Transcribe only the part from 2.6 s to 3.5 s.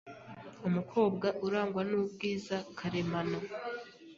karemano